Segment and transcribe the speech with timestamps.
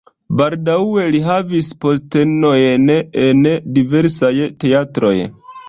[0.37, 3.47] Baldaŭe li havis postenojn en
[3.79, 4.35] diversaj
[4.65, 5.17] teatroj.